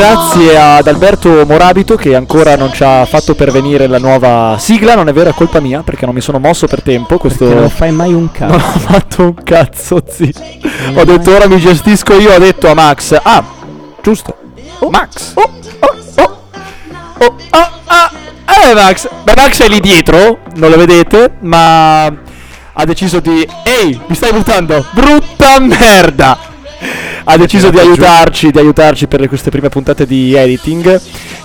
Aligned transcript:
grazie 0.00 0.58
ad 0.58 0.86
Alberto 0.86 1.44
Morabito 1.44 1.94
che 1.94 2.14
ancora 2.14 2.56
non 2.56 2.72
ci 2.72 2.82
ha 2.82 3.04
fatto 3.04 3.34
pervenire 3.34 3.86
la 3.86 3.98
nuova 3.98 4.56
sigla. 4.58 4.94
Non 4.94 5.08
è 5.08 5.12
vero, 5.12 5.28
è 5.28 5.34
colpa 5.34 5.60
mia 5.60 5.82
perché 5.82 6.06
non 6.06 6.14
mi 6.14 6.22
sono 6.22 6.38
mosso 6.38 6.66
per 6.66 6.82
tempo. 6.82 7.18
Questo 7.18 7.46
Che 7.46 7.54
non 7.54 7.68
fai 7.68 7.92
mai 7.92 8.14
un 8.14 8.32
cazzo. 8.32 8.56
Non 8.56 8.60
ho 8.60 8.78
fatto 8.78 9.22
un 9.24 9.34
cazzo, 9.34 10.02
zi. 10.08 10.32
Ho 10.94 11.04
detto 11.04 11.34
ora 11.34 11.46
mi 11.48 11.58
gestisco 11.58 12.18
io. 12.18 12.32
Ho 12.32 12.38
detto 12.38 12.70
a 12.70 12.74
Max. 12.74 13.20
Ah, 13.22 13.44
giusto. 14.00 14.36
Max. 14.88 15.32
Oh, 15.34 15.50
oh, 15.80 15.96
oh. 16.22 16.38
Oh, 17.18 17.36
ah, 17.50 17.70
ah. 17.84 18.10
Eh, 18.46 18.74
Max. 18.74 19.06
Beh, 19.22 19.34
Max 19.36 19.62
è 19.62 19.68
lì 19.68 19.80
dietro. 19.80 20.38
Non 20.54 20.70
lo 20.70 20.78
vedete, 20.78 21.32
ma 21.40 22.06
ha 22.06 22.84
deciso 22.86 23.20
di. 23.20 23.46
Ehi, 23.64 24.00
mi 24.06 24.14
stai 24.14 24.32
buttando? 24.32 24.82
Brutta 24.92 25.58
merda! 25.60 26.49
Ha 27.24 27.36
deciso 27.36 27.70
di 27.70 27.78
aiutarci, 27.78 28.50
di 28.50 28.58
aiutarci 28.58 29.06
per 29.06 29.28
queste 29.28 29.50
prime 29.50 29.68
puntate 29.68 30.06
di 30.06 30.34
editing. 30.34 31.00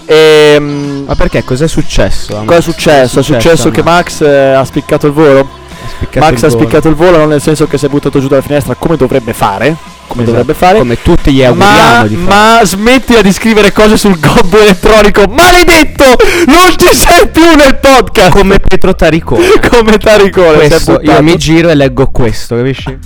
Ehm, 0.06 1.04
Ma 1.08 1.16
perché? 1.16 1.44
Cos'è 1.44 1.68
successo? 1.68 2.44
Cosa 2.45 2.59
è 2.59 2.62
successo? 2.62 3.20
È 3.20 3.23
successo 3.23 3.70
che 3.72 3.84
Max 3.84 4.22
eh, 4.22 4.53
ha 4.53 4.64
spiccato 4.64 5.08
il 5.08 5.14
volo? 5.14 5.40
Ha 5.40 5.88
spiccato 5.88 6.26
Max 6.26 6.40
il 6.40 6.46
ha 6.46 6.48
volo. 6.50 6.62
spiccato 6.62 6.88
il 6.90 6.96
volo 6.96 7.18
non 7.18 7.28
nel 7.30 7.42
senso 7.42 7.68
che 7.68 7.78
si 7.78 7.86
è 7.86 7.90
buttato 7.90 8.20
giù 8.20 8.28
dalla 8.28 8.42
finestra 8.42 8.76
come 8.76 8.96
dovrebbe 8.98 9.34
fare, 9.34 9.76
come 10.08 10.23
Esatto. 10.23 10.38
dovrebbe 10.38 10.53
fare. 10.53 10.78
Come 10.80 11.02
tutti 11.02 11.31
gli 11.31 11.44
auguriamo 11.44 11.98
ma, 12.02 12.08
di 12.08 12.16
fare. 12.16 12.28
ma 12.28 12.59
smettila 12.64 13.22
di 13.22 13.31
scrivere 13.31 13.72
cose 13.72 13.98
sul 13.98 14.20
gobbo 14.20 14.59
elettronico. 14.59 15.23
Maledetto! 15.28 16.03
Non 16.47 16.73
ci 16.78 16.95
sei 16.95 17.28
più 17.30 17.56
nel 17.56 17.78
podcast! 17.80 18.30
Come 18.31 18.59
Pietro 18.59 18.95
Taricone. 18.95 19.45
Come 19.70 19.97
Taricone. 19.97 20.58
questo, 20.67 21.00
io 21.02 21.22
mi 21.22 21.38
giro 21.38 21.70
e 21.70 21.75
leggo 21.75 22.09
questo, 22.12 22.56
capisci? 22.56 22.97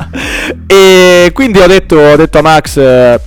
E 0.67 1.31
quindi 1.33 1.59
ho 1.59 1.67
detto, 1.67 1.95
ho 1.97 2.15
detto 2.15 2.37
a 2.37 2.41
Max, 2.41 2.77
eh, 2.77 3.19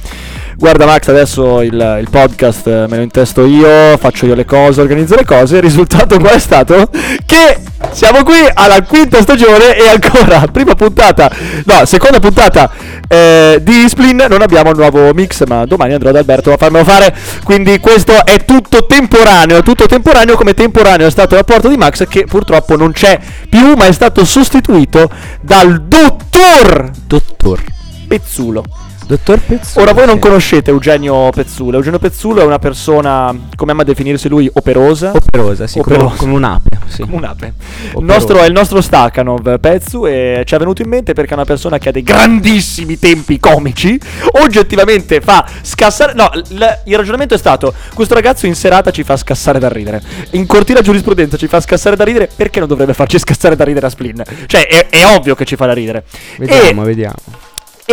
guarda 0.57 0.87
Max, 0.87 1.09
adesso 1.09 1.61
il, 1.63 1.99
il 2.01 2.09
podcast 2.11 2.67
eh, 2.67 2.87
me 2.89 2.97
lo 2.97 3.03
intesto 3.03 3.45
io, 3.45 3.97
faccio 3.99 4.27
io 4.27 4.35
le 4.35 4.45
cose, 4.45 4.81
organizzo 4.81 5.15
le 5.15 5.25
cose. 5.25 5.57
Il 5.57 5.63
risultato 5.63 6.19
qual 6.19 6.35
è 6.35 6.39
stato? 6.39 6.89
Che 7.25 7.59
siamo 7.91 8.23
qui 8.23 8.37
alla 8.53 8.83
quinta 8.83 9.21
stagione 9.21 9.77
e 9.77 9.89
ancora, 9.89 10.47
prima 10.53 10.75
puntata, 10.75 11.31
no, 11.65 11.85
seconda 11.85 12.19
puntata 12.21 12.71
eh, 13.09 13.59
di 13.63 13.89
Splin, 13.89 14.27
non 14.29 14.43
abbiamo 14.43 14.71
il 14.71 14.77
nuovo 14.77 15.13
mix, 15.13 15.45
ma 15.47 15.65
domani 15.67 15.93
andrò 15.95 16.11
da 16.11 16.19
Alberto 16.19 16.53
a 16.53 16.57
farmelo 16.57 16.85
fare. 16.85 17.15
Quindi 17.45 17.79
questo 17.81 18.25
è 18.25 18.45
tutto 18.45 18.87
temporaneo, 18.87 19.63
tutto 19.63 19.87
temporaneo 19.87 20.37
come 20.37 20.55
temporaneo 20.55 21.07
è 21.07 21.11
stato 21.11 21.35
il 21.35 21.41
rapporto 21.41 21.69
di 21.69 21.77
Max 21.77 22.07
che 22.09 22.25
purtroppo 22.25 22.77
non 22.77 22.93
c'è 22.93 23.19
più, 23.49 23.75
ma 23.75 23.87
è 23.87 23.93
stato 23.93 24.25
sostituito 24.25 25.11
dal 25.41 25.83
dottor 25.83 26.91
Dottor. 27.07 27.63
Pezzulo. 28.09 28.65
Dottor 29.13 29.41
Pezzulo. 29.41 29.85
Ora 29.85 29.93
voi 29.93 30.07
non 30.07 30.19
conoscete 30.19 30.71
Eugenio 30.71 31.29
Pezzulo. 31.29 31.77
Eugenio 31.77 31.99
Pezzulo 31.99 32.41
è 32.41 32.45
una 32.45 32.59
persona, 32.59 33.37
come 33.57 33.73
ama 33.73 33.83
definirsi 33.83 34.27
lui, 34.27 34.51
operosa. 34.51 35.13
Operosa, 35.15 35.67
sì, 35.67 35.81
come, 35.81 35.97
Operosa. 35.97 36.17
come 36.17 36.33
un'ape. 36.33 36.79
Sì. 36.87 37.03
Come 37.03 37.17
un'ape. 37.17 37.53
Il 37.99 38.05
nostro, 38.05 38.39
è 38.39 38.47
il 38.47 38.53
nostro 38.53 38.81
Stakhanov 38.81 39.59
Pezzu 39.61 40.07
e 40.07 40.45
ci 40.47 40.55
è 40.55 40.59
venuto 40.59 40.81
in 40.81 40.89
mente 40.89 41.13
perché 41.13 41.33
è 41.33 41.35
una 41.35 41.45
persona 41.45 41.77
che 41.77 41.91
ha 41.91 41.93
dei 41.93 42.03
grandissimi 42.03 42.99
tempi 42.99 43.39
comici. 43.39 44.01
Oggettivamente 44.43 45.21
fa 45.21 45.47
scassare. 45.61 46.15
No, 46.15 46.31
l- 46.33 46.79
il 46.85 46.97
ragionamento 46.97 47.35
è 47.35 47.39
stato: 47.39 47.75
questo 47.93 48.15
ragazzo 48.15 48.47
in 48.47 48.55
serata 48.55 48.91
ci 48.91 49.03
fa 49.03 49.19
scassare 49.19 49.59
da 49.59 49.69
ridere. 49.69 50.01
In 50.31 50.47
cortina 50.47 50.81
giurisprudenza 50.81 51.37
ci 51.37 51.49
fa 51.49 51.61
scassare 51.61 51.97
da 51.97 52.05
ridere. 52.05 52.31
Perché 52.35 52.61
non 52.61 52.69
dovrebbe 52.69 52.95
farci 52.95 53.19
scassare 53.19 53.57
da 53.57 53.65
ridere 53.65 53.85
a 53.85 53.91
Splin? 53.91 54.23
Cioè, 54.47 54.67
è, 54.67 54.87
è 54.89 55.05
ovvio 55.05 55.35
che 55.35 55.45
ci 55.45 55.57
fa 55.57 55.67
da 55.67 55.75
ridere. 55.75 56.05
Vediamo, 56.39 56.85
e 56.85 56.87
vediamo. 56.87 57.15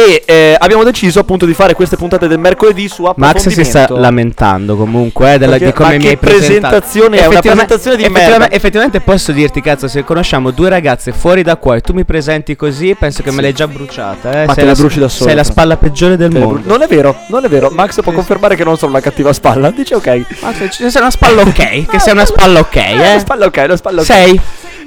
E 0.05 0.23
eh, 0.25 0.55
abbiamo 0.59 0.83
deciso 0.83 1.19
appunto 1.19 1.45
di 1.45 1.53
fare 1.53 1.73
queste 1.73 1.95
puntate 1.97 2.27
del 2.27 2.39
mercoledì 2.39 2.87
su 2.87 3.03
Max 3.15 3.37
si 3.37 3.49
sta 3.49 3.83
approfondimento. 3.83 3.97
lamentando 3.97 4.75
comunque 4.77 5.33
eh, 5.33 5.37
della, 5.37 5.51
Perché- 5.57 5.65
di 5.65 5.71
come 5.73 5.89
ma 5.89 5.95
mi 5.95 6.01
che 6.03 6.09
hai 6.09 6.17
presentazione 6.17 7.17
è? 7.17 7.25
Una 7.25 7.39
presentazione 7.39 7.97
di 7.97 8.03
effettivamente, 8.03 8.39
merda. 8.39 8.55
effettivamente 8.55 9.01
posso 9.01 9.31
dirti, 9.31 9.61
cazzo, 9.61 9.87
se 9.87 10.03
conosciamo 10.03 10.51
due 10.51 10.69
ragazze 10.69 11.11
fuori 11.11 11.43
da 11.43 11.55
qua 11.57 11.75
e 11.75 11.81
tu 11.81 11.93
mi 11.93 12.03
presenti 12.05 12.55
così, 12.55 12.95
penso 12.97 13.23
che 13.23 13.31
me 13.31 13.41
l'hai 13.41 13.53
già 13.53 13.67
bruciata. 13.67 14.31
Eh? 14.43 14.45
Ma 14.45 14.53
sei 14.53 14.63
te 14.63 14.69
la 14.69 14.75
bruci 14.75 14.99
da 14.99 15.09
sola, 15.09 15.27
Sei 15.29 15.35
la 15.35 15.43
spalla 15.43 15.77
peggiore 15.77 16.17
del 16.17 16.31
mondo. 16.31 16.61
Non 16.63 16.81
è 16.81 16.87
vero, 16.87 17.15
non 17.27 17.43
è 17.45 17.49
vero. 17.49 17.69
Max 17.69 18.01
può 18.01 18.11
Sì, 18.11 18.17
confermare 18.17 18.55
che 18.55 18.63
non 18.63 18.77
sono 18.77 18.91
una 18.91 19.01
cattiva 19.01 19.33
spalla. 19.33 19.71
Dice 19.71 19.95
ok. 19.95 20.25
Max, 20.41 20.69
sei 20.87 21.01
una 21.01 21.11
spalla 21.11 21.41
ok. 21.41 21.85
che 21.89 21.99
sei 21.99 22.13
una 22.13 22.25
spalla 22.25 22.59
ok, 22.59 22.75
Eh, 22.75 22.93
una 22.93 23.15
eh? 23.15 23.19
spalla 23.19 23.45
ok, 23.45 23.61
una 23.65 23.75
spalla 23.75 23.99
ok. 24.01 24.05
Sei. 24.05 24.41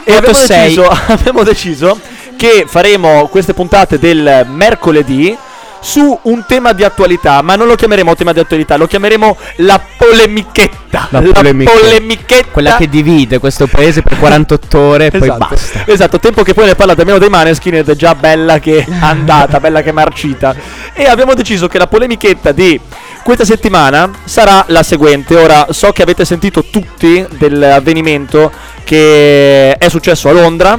E 0.04 0.14
abbiamo 0.16 0.36
deciso, 0.36 0.88
abbiamo 1.06 1.42
deciso 1.44 1.98
che 2.42 2.64
faremo 2.66 3.28
queste 3.28 3.54
puntate 3.54 4.00
del 4.00 4.44
mercoledì 4.48 5.38
su 5.78 6.18
un 6.22 6.44
tema 6.44 6.72
di 6.72 6.82
attualità, 6.82 7.40
ma 7.40 7.54
non 7.54 7.68
lo 7.68 7.76
chiameremo 7.76 8.16
tema 8.16 8.32
di 8.32 8.40
attualità, 8.40 8.76
lo 8.76 8.88
chiameremo 8.88 9.36
la 9.58 9.80
polemichetta. 9.96 11.06
La 11.10 11.20
polemichetta. 11.20 11.78
polemichetta. 11.78 12.48
Quella 12.50 12.74
che 12.74 12.88
divide 12.88 13.38
questo 13.38 13.68
paese 13.68 14.02
per 14.02 14.18
48 14.18 14.76
ore 14.76 15.06
e 15.06 15.10
poi 15.10 15.20
Esatto, 15.28 15.46
basta. 15.50 15.82
esatto, 15.86 16.18
tempo 16.18 16.42
che 16.42 16.52
poi 16.52 16.66
ne 16.66 16.74
parlate 16.74 17.02
almeno 17.02 17.20
dei 17.20 17.28
Maneskin 17.28 17.76
ed 17.76 17.88
è 17.88 17.94
già 17.94 18.16
bella 18.16 18.58
che 18.58 18.78
è 18.78 18.86
andata, 18.98 19.60
bella 19.60 19.80
che 19.80 19.90
è 19.90 19.92
marcita. 19.92 20.52
E 20.94 21.04
abbiamo 21.04 21.34
deciso 21.34 21.68
che 21.68 21.78
la 21.78 21.86
polemichetta 21.86 22.50
di 22.50 22.80
questa 23.22 23.44
settimana 23.44 24.10
sarà 24.24 24.64
la 24.66 24.82
seguente. 24.82 25.36
Ora 25.36 25.68
so 25.70 25.92
che 25.92 26.02
avete 26.02 26.24
sentito 26.24 26.64
tutti 26.64 27.24
dell'avvenimento 27.38 28.50
che 28.82 29.74
è 29.74 29.88
successo 29.88 30.28
a 30.28 30.32
Londra, 30.32 30.76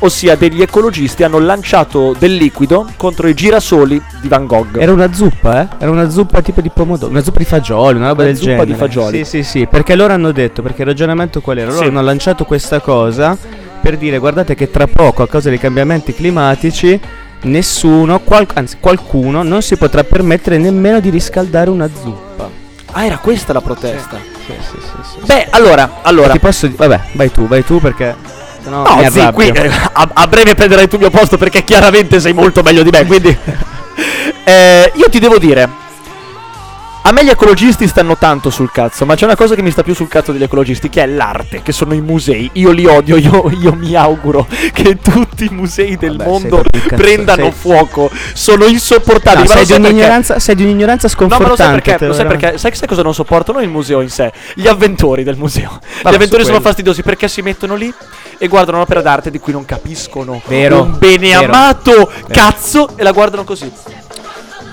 ossia 0.00 0.36
degli 0.36 0.60
ecologisti 0.62 1.22
hanno 1.24 1.38
lanciato 1.38 2.14
del 2.18 2.34
liquido 2.36 2.86
contro 2.96 3.28
i 3.28 3.34
girasoli 3.34 4.00
di 4.20 4.28
Van 4.28 4.46
Gogh. 4.46 4.76
Era 4.76 4.92
una 4.92 5.12
zuppa, 5.12 5.62
eh? 5.62 5.68
Era 5.78 5.90
una 5.90 6.08
zuppa 6.10 6.42
tipo 6.42 6.60
di 6.60 6.70
pomodoro, 6.70 7.10
una 7.10 7.22
zuppa 7.22 7.38
di 7.38 7.44
fagioli, 7.44 7.96
una 7.98 8.08
roba 8.08 8.22
Una 8.22 8.30
del 8.32 8.36
zuppa 8.40 8.50
genere. 8.50 8.66
di 8.66 8.74
fagioli. 8.74 9.18
Sì, 9.18 9.24
sì, 9.24 9.42
sì, 9.42 9.66
perché 9.66 9.94
loro 9.94 10.12
hanno 10.12 10.32
detto, 10.32 10.62
perché 10.62 10.82
il 10.82 10.88
ragionamento 10.88 11.40
qual 11.40 11.58
era? 11.58 11.70
Loro 11.70 11.82
Sì. 11.82 11.88
hanno 11.88 12.02
lanciato 12.02 12.44
questa 12.44 12.80
cosa 12.80 13.36
per 13.80 13.96
dire 13.96 14.18
guardate 14.18 14.54
che 14.54 14.70
tra 14.70 14.86
poco 14.86 15.22
a 15.22 15.28
causa 15.28 15.48
dei 15.48 15.58
cambiamenti 15.58 16.12
climatici 16.14 16.98
nessuno, 17.42 18.18
qual- 18.20 18.46
anzi 18.54 18.76
qualcuno 18.80 19.42
non 19.42 19.62
si 19.62 19.76
potrà 19.76 20.02
permettere 20.04 20.58
nemmeno 20.58 21.00
di 21.00 21.10
riscaldare 21.10 21.70
una 21.70 21.88
zuppa. 21.88 22.48
Ah, 22.92 23.04
era 23.04 23.18
questa 23.18 23.52
la 23.52 23.60
protesta. 23.60 24.16
Sì, 24.46 24.52
sì, 24.60 24.76
sì, 24.80 25.18
sì. 25.20 25.26
Beh, 25.26 25.48
allora, 25.50 25.98
allora 26.02 26.32
Ti 26.32 26.38
posso 26.38 26.70
vabbè, 26.74 27.00
vai 27.12 27.30
tu, 27.30 27.46
vai 27.46 27.64
tu 27.64 27.80
perché 27.80 28.14
sennò 28.66 28.82
No, 28.82 28.96
mi 28.96 29.10
sì, 29.10 29.30
qui 29.32 29.48
eh, 29.48 29.70
a, 29.92 30.08
a 30.12 30.26
breve 30.26 30.54
prenderai 30.54 30.88
tu 30.88 30.96
il 30.96 31.02
mio 31.02 31.10
posto 31.10 31.38
perché 31.38 31.62
chiaramente 31.62 32.18
sei 32.18 32.32
molto 32.32 32.62
meglio 32.62 32.82
di 32.82 32.90
me. 32.90 33.06
Quindi, 33.06 33.36
Eh, 34.48 34.92
io 34.94 35.08
ti 35.08 35.18
devo 35.18 35.38
dire. 35.38 35.68
A 37.06 37.12
me 37.12 37.24
gli 37.24 37.28
ecologisti 37.28 37.86
stanno 37.86 38.16
tanto 38.16 38.50
sul 38.50 38.72
cazzo, 38.72 39.06
ma 39.06 39.14
c'è 39.14 39.26
una 39.26 39.36
cosa 39.36 39.54
che 39.54 39.62
mi 39.62 39.70
sta 39.70 39.84
più 39.84 39.94
sul 39.94 40.08
cazzo 40.08 40.32
degli 40.32 40.42
ecologisti, 40.42 40.88
che 40.88 41.04
è 41.04 41.06
l'arte, 41.06 41.62
che 41.62 41.70
sono 41.70 41.94
i 41.94 42.00
musei. 42.00 42.50
Io 42.54 42.72
li 42.72 42.84
odio, 42.84 43.14
io, 43.16 43.48
io 43.60 43.72
mi 43.74 43.94
auguro 43.94 44.44
che 44.72 44.98
tutti 44.98 45.44
i 45.44 45.48
musei 45.52 45.96
del 45.96 46.16
Vabbè, 46.16 46.28
mondo 46.28 46.64
prendano 46.88 47.44
sei- 47.44 47.52
fuoco. 47.52 48.10
Sono 48.32 48.64
insopportabili. 48.64 49.46
No, 49.46 49.54
sei, 49.54 49.64
di 49.66 49.72
perché? 49.74 49.86
un'ignoranza, 49.88 50.38
sei 50.40 50.54
di 50.56 50.64
un'ignoranza 50.64 51.06
No, 51.06 51.26
ma 51.28 51.28
sconfortante. 51.36 51.48
lo 51.48 51.56
sai 51.56 51.80
perché? 51.80 52.06
Lo 52.08 52.12
sai 52.12 52.26
perché? 52.26 52.58
Sai, 52.58 52.74
sai 52.74 52.88
cosa 52.88 53.02
non 53.02 53.14
sopporto? 53.14 53.52
Non 53.52 53.62
il 53.62 53.68
museo 53.68 54.00
in 54.00 54.10
sé, 54.10 54.32
gli 54.54 54.66
avventori 54.66 55.22
del 55.22 55.36
museo. 55.36 55.78
gli 56.02 56.08
avventori 56.12 56.44
sono 56.44 56.60
fastidiosi 56.60 57.02
perché 57.02 57.28
si 57.28 57.40
mettono 57.40 57.76
lì 57.76 57.92
e 58.36 58.48
guardano 58.48 58.78
un'opera 58.78 59.00
d'arte 59.00 59.30
di 59.30 59.38
cui 59.38 59.52
non 59.52 59.64
capiscono 59.64 60.42
Vero, 60.46 60.82
un 60.82 60.98
bene 60.98 61.28
vero. 61.28 61.44
amato 61.44 62.10
cazzo 62.32 62.94
e 62.96 63.04
la 63.04 63.12
guardano 63.12 63.44
così. 63.44 63.70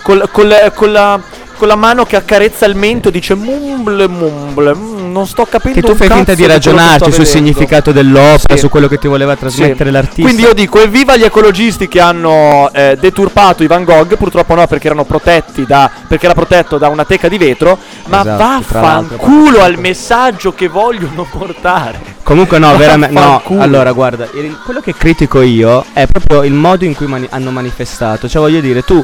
Col- 0.01 0.27
col- 0.31 0.71
con, 0.73 0.91
la, 0.91 1.21
con 1.63 1.71
la 1.71 1.77
mano 1.77 2.03
che 2.03 2.17
accarezza 2.17 2.65
il 2.65 2.75
mento 2.75 3.09
dice 3.09 3.35
mumble 3.35 4.09
mumble. 4.09 4.75
mm, 4.75 5.11
non 5.13 5.25
sto 5.25 5.45
capendo 5.45 5.79
Che 5.79 5.87
tu 5.87 5.95
fai 5.95 6.09
finta 6.09 6.33
di 6.33 6.45
ragionarci 6.45 7.09
sul 7.09 7.25
significato 7.25 7.93
dell'opera, 7.93 8.55
Sì. 8.55 8.57
su 8.57 8.67
quello 8.67 8.89
che 8.89 8.97
ti 8.97 9.07
voleva 9.07 9.37
trasmettere 9.37 9.85
Sì. 9.85 9.91
l'artista. 9.95 10.21
Quindi 10.23 10.41
io 10.41 10.53
dico, 10.53 10.81
evviva 10.81 11.15
gli 11.15 11.23
ecologisti 11.23 11.87
che 11.87 12.01
hanno 12.01 12.69
eh, 12.73 12.97
deturpato 12.99 13.63
i 13.63 13.67
Van 13.67 13.85
Gogh, 13.85 14.17
purtroppo 14.17 14.55
no 14.55 14.67
perché 14.67 14.87
erano 14.87 15.05
protetti 15.05 15.65
da 15.65 15.89
perché 16.05 16.25
era 16.25 16.33
protetto 16.33 16.77
da 16.77 16.89
una 16.89 17.05
teca 17.05 17.29
di 17.29 17.37
vetro, 17.37 17.77
ma 18.07 18.19
Esatto, 18.19 18.43
vaffanculo 18.43 19.61
al 19.61 19.77
messaggio 19.79 20.53
che 20.53 20.67
vogliono 20.67 21.25
portare. 21.31 21.97
Comunque 22.23 22.59
no, 22.59 22.75
veramente 22.75 23.17
no. 23.17 23.41
Allora, 23.59 23.93
guarda, 23.93 24.27
il- 24.33 24.57
quello 24.65 24.81
che 24.81 24.93
critico 24.93 25.39
io 25.39 25.85
è 25.93 26.07
proprio 26.07 26.43
il 26.43 26.53
modo 26.53 26.83
in 26.83 26.93
cui 26.93 27.05
mani- 27.07 27.27
hanno 27.29 27.51
manifestato. 27.51 28.27
Cioè, 28.27 28.41
voglio 28.41 28.59
dire, 28.59 28.81
tu 28.83 29.01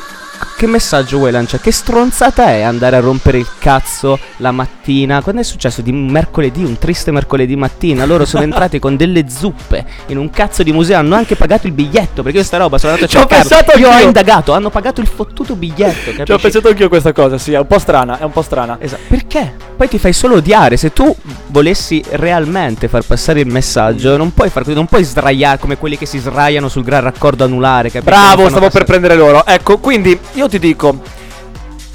che 0.60 0.68
messaggio 0.68 1.20
vuoi 1.20 1.32
lanciare? 1.32 1.64
Che 1.64 1.72
stronzata 1.72 2.48
è 2.50 2.64
andare 2.64 2.98
a 2.98 3.00
rompere 3.00 3.38
il 3.38 3.48
cazzo 3.60 4.20
la 4.38 4.52
mattina? 4.52 5.22
Quando 5.22 5.40
è 5.40 5.44
successo 5.46 5.82
di 5.82 5.94
mercoledì, 5.94 6.66
un 6.66 6.78
triste 6.78 7.12
mercoledì 7.12 7.56
mattina, 7.56 8.04
loro 8.04 8.26
sono 8.26 8.44
entrati 8.44 8.78
con 8.78 8.98
delle 8.98 9.30
zuppe 9.30 9.86
in 10.08 10.18
un 10.18 10.30
cazzo 10.30 10.62
di 10.62 10.74
museo, 10.74 11.00
hanno 11.00 11.16
anche 11.16 11.38
pagato 11.38 11.66
il 11.66 11.72
biglietto, 11.72 12.24
perché 12.24 12.40
io 12.40 12.44
sta 12.44 12.58
roba 12.58 12.78
sono 12.78 12.92
andato 12.92 13.18
a 13.18 13.26
pensato 13.26 13.78
Io 13.78 13.90
ho 13.90 14.00
indagato, 14.00 14.52
hanno 14.52 14.70
pagato 14.70 15.00
il 15.00 15.08
fottuto 15.08 15.56
biglietto, 15.56 16.12
Ci 16.12 16.22
ho 16.22 16.26
capisci? 16.26 16.42
pensato 16.42 16.68
anch'io 16.68 16.90
questa 16.90 17.14
cosa, 17.14 17.38
sì, 17.38 17.54
è 17.54 17.60
un 17.60 17.68
po' 17.68 17.80
strana, 17.80 18.20
è 18.20 18.24
un 18.24 18.32
po' 18.32 18.42
strana. 18.42 18.76
Esatto. 18.82 19.04
Perché? 19.08 19.54
Poi 19.78 19.88
ti 19.88 19.98
fai 19.98 20.12
solo 20.12 20.36
odiare. 20.36 20.76
Se 20.76 20.92
tu 20.92 21.16
volessi 21.48 22.04
realmente 22.10 22.90
far 22.90 23.06
passare 23.06 23.40
il 23.40 23.48
messaggio, 23.48 24.18
non 24.18 24.34
puoi 24.34 24.50
far 24.50 24.64
così, 24.64 24.76
non 24.76 24.88
puoi 24.88 25.06
sdraiare 25.06 25.58
come 25.58 25.78
quelli 25.78 25.98
che 25.98 26.06
si 26.06 26.18
sdraiano 26.18 26.68
sul 26.68 26.84
gran 26.84 27.02
raccordo 27.02 27.46
anulare. 27.46 27.90
capito? 27.90 28.12
Non 28.14 28.20
Bravo, 28.20 28.50
stavo 28.50 28.70
per 28.70 28.84
passare- 28.84 28.86
prendere 28.86 29.16
loro. 29.16 29.46
Ecco, 29.46 29.78
quindi 29.78 30.20
io 30.34 30.49
ti 30.50 30.60
dico. 30.60 31.28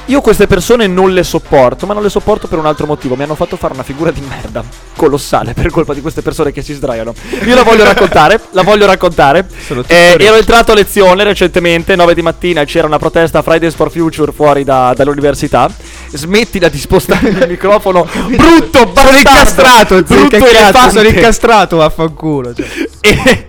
Io 0.09 0.21
queste 0.21 0.47
persone 0.47 0.87
non 0.87 1.15
le 1.15 1.23
sopporto, 1.23 1.87
ma 1.87 1.95
non 1.95 2.03
le 2.03 2.11
sopporto 2.11 2.47
per 2.47 2.59
un 2.59 2.67
altro 2.67 2.85
motivo. 2.85 3.17
Mi 3.17 3.23
hanno 3.23 3.35
fatto 3.35 3.56
fare 3.56 3.73
una 3.73 3.83
figura 3.83 4.11
di 4.11 4.21
merda 4.21 4.62
colossale 4.97 5.55
per 5.55 5.71
colpa 5.71 5.95
di 5.95 6.03
queste 6.03 6.21
persone 6.21 6.53
che 6.53 6.61
si 6.61 6.75
sdraiano. 6.75 7.15
Io 7.47 7.55
la 7.55 7.62
voglio 7.62 7.85
raccontare, 7.85 8.39
la 8.51 8.61
voglio 8.61 8.85
raccontare. 8.85 9.49
Sono 9.65 9.83
Eh, 9.87 10.15
ero 10.21 10.35
entrato 10.37 10.73
a 10.73 10.75
lezione 10.75 11.25
recentemente, 11.25 11.97
9 11.97 12.12
di 12.12 12.21
mattina, 12.21 12.65
c'era 12.65 12.87
una 12.87 12.99
protesta 12.99 13.41
Fridays 13.41 13.75
for 13.75 13.91
Future 13.91 14.31
fuori 14.31 14.62
da- 14.62 14.93
dall'università. 14.95 15.71
Smettila 16.12 16.69
di 16.69 16.79
spostare 16.79 17.31
il 17.31 17.47
microfono, 17.49 18.05
brutto, 18.29 18.79
Sono 18.79 18.93
bastardo, 18.93 19.17
incastrato, 19.17 20.07
zio, 20.07 20.29
brutto 20.29 20.91
sono 20.91 21.09
incastrato, 21.09 21.77
vaffanculo. 21.79 22.53
Cioè. 22.53 22.67
E 23.00 23.47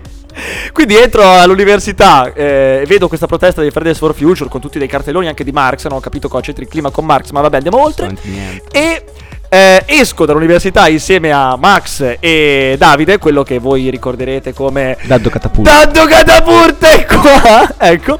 quindi 0.73 0.95
entro 0.95 1.23
all'università 1.23 2.33
e 2.33 2.83
vedo 2.87 3.07
questa 3.07 3.27
protesta 3.27 3.61
dei 3.61 3.71
Fridays 3.71 3.97
for 3.97 4.13
Future 4.13 4.49
con 4.49 4.61
tutti 4.61 4.79
dei 4.79 4.87
cartelloni 4.87 5.27
anche 5.27 5.43
di 5.43 5.51
Marx. 5.51 5.87
Non 5.87 5.97
ho 5.97 6.01
capito 6.01 6.27
cosa 6.27 6.43
c'entri 6.43 6.63
il 6.63 6.69
clima 6.69 6.89
con 6.89 7.05
Marx, 7.05 7.31
ma 7.31 7.41
vabbè, 7.41 7.57
andiamo 7.57 7.81
oltre. 7.81 8.15
E 8.71 9.03
eh, 9.49 9.83
esco 9.85 10.25
dall'università 10.25 10.87
insieme 10.87 11.31
a 11.31 11.55
Max 11.55 12.17
e 12.19 12.75
Davide, 12.77 13.17
quello 13.17 13.43
che 13.43 13.59
voi 13.59 13.89
ricorderete 13.89 14.53
come 14.53 14.97
Daddo 15.03 15.29
catapulto. 15.29 15.69
Dando 15.69 16.05
catapurte 16.05 16.87
è 16.89 17.05
qua. 17.05 17.75
ecco. 17.77 18.19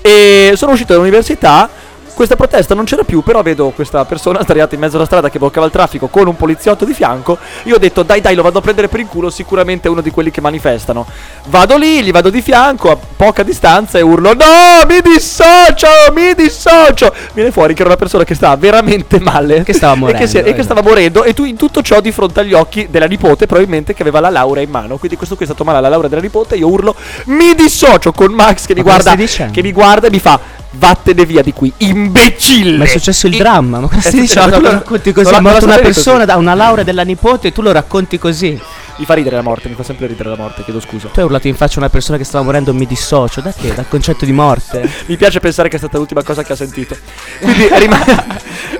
E 0.00 0.54
sono 0.56 0.72
uscito 0.72 0.92
dall'università. 0.92 1.68
Questa 2.14 2.36
protesta 2.36 2.74
non 2.74 2.84
c'era 2.84 3.04
più, 3.04 3.22
però 3.22 3.42
vedo 3.42 3.70
questa 3.70 4.04
persona 4.04 4.42
sdraiata 4.42 4.74
in 4.74 4.80
mezzo 4.80 4.96
alla 4.96 5.06
strada 5.06 5.30
che 5.30 5.38
bloccava 5.38 5.66
il 5.66 5.72
traffico 5.72 6.08
con 6.08 6.26
un 6.28 6.36
poliziotto 6.36 6.84
di 6.84 6.92
fianco. 6.94 7.38
Io 7.64 7.76
ho 7.76 7.78
detto, 7.78 8.02
dai, 8.02 8.20
dai, 8.20 8.34
lo 8.34 8.42
vado 8.42 8.58
a 8.58 8.60
prendere 8.60 8.88
per 8.88 9.00
il 9.00 9.06
culo. 9.06 9.30
Sicuramente 9.30 9.88
è 9.88 9.90
uno 9.90 10.02
di 10.02 10.10
quelli 10.10 10.30
che 10.30 10.40
manifestano. 10.40 11.06
Vado 11.46 11.76
lì, 11.76 12.02
gli 12.02 12.12
vado 12.12 12.30
di 12.30 12.42
fianco 12.42 12.90
a 12.90 12.96
poca 13.16 13.42
distanza 13.42 13.98
e 13.98 14.02
urlo: 14.02 14.34
No, 14.34 14.86
mi 14.86 15.00
dissocio, 15.00 15.88
mi 16.14 16.34
dissocio. 16.34 17.12
Viene 17.32 17.50
fuori 17.50 17.72
che 17.74 17.80
era 17.80 17.88
una 17.88 17.98
persona 17.98 18.24
che 18.24 18.34
stava 18.34 18.56
veramente 18.56 19.18
male. 19.18 19.62
Che 19.62 19.72
stava 19.72 19.94
E 20.10 20.12
che, 20.14 20.26
si- 20.26 20.36
morendo, 20.36 20.50
e 20.50 20.54
che 20.54 20.62
stava 20.62 20.82
morendo. 20.82 21.24
E 21.24 21.34
tu 21.34 21.44
in 21.44 21.56
tutto 21.56 21.82
ciò 21.82 22.00
di 22.00 22.12
fronte 22.12 22.40
agli 22.40 22.52
occhi 22.52 22.88
della 22.90 23.06
nipote, 23.06 23.46
probabilmente 23.46 23.94
che 23.94 24.02
aveva 24.02 24.20
la 24.20 24.30
laurea 24.30 24.62
in 24.62 24.70
mano. 24.70 24.96
Quindi 24.98 25.16
questo 25.16 25.34
qui 25.34 25.44
è 25.44 25.48
stato 25.48 25.64
male 25.64 25.78
alla 25.78 25.88
laurea 25.88 26.08
della 26.08 26.20
nipote. 26.22 26.54
Io 26.56 26.68
urlo: 26.68 26.94
Mi 27.24 27.54
dissocio 27.54 28.12
con 28.12 28.32
Max 28.32 28.66
che 28.66 28.74
mi 28.74 28.82
guarda. 28.82 29.10
Che 29.50 29.62
mi 29.62 29.72
guarda 29.72 30.06
e 30.06 30.10
mi 30.10 30.20
fa. 30.20 30.60
Vattene 30.74 31.26
via 31.26 31.42
di 31.42 31.52
qui, 31.52 31.70
imbecille! 31.78 32.78
Ma 32.78 32.84
è 32.84 32.86
successo 32.86 33.26
il 33.26 33.36
dramma, 33.36 33.80
ma 33.80 33.88
cosa 33.88 34.00
stai 34.08 34.20
dicendo? 34.20 34.50
no, 34.50 34.56
tu 34.56 34.62
lo 34.62 34.70
racconti 34.70 35.12
così, 35.12 35.34
è 35.34 35.40
morta 35.40 35.64
una 35.66 35.78
persona 35.78 36.24
da 36.24 36.36
una 36.36 36.54
laurea 36.54 36.82
della 36.82 37.02
nipote 37.02 37.48
e 37.48 37.52
tu 37.52 37.60
lo 37.60 37.72
racconti 37.72 38.18
così. 38.18 38.58
Mi 38.96 39.06
fa 39.06 39.14
ridere 39.14 39.36
la 39.36 39.42
morte, 39.42 39.68
mi 39.68 39.74
fa 39.74 39.82
sempre 39.82 40.06
ridere 40.06 40.28
la 40.28 40.36
morte, 40.36 40.62
chiedo 40.64 40.80
scusa. 40.80 41.08
Tu 41.08 41.18
hai 41.18 41.24
urlato 41.24 41.48
in 41.48 41.56
faccia 41.56 41.76
a 41.76 41.78
una 41.78 41.88
persona 41.88 42.18
che 42.18 42.24
stava 42.24 42.44
morendo, 42.44 42.74
mi 42.74 42.86
dissocio. 42.86 43.40
Da 43.40 43.52
che? 43.52 43.74
Dal 43.74 43.88
concetto 43.88 44.24
di 44.24 44.32
morte? 44.32 44.88
Mi 45.06 45.16
piace 45.16 45.40
pensare 45.40 45.68
che 45.68 45.76
è 45.76 45.78
stata 45.78 45.98
l'ultima 45.98 46.22
cosa 46.22 46.42
che 46.42 46.52
ha 46.52 46.56
sentito. 46.56 46.96
Quindi 47.40 47.68
rima- 47.78 48.04